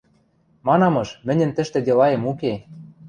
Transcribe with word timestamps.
—Манамыш, 0.67 1.09
мӹньӹн 1.25 1.51
тӹштӹ 1.55 1.79
делаэм 1.85 2.23
уке. 2.31 2.53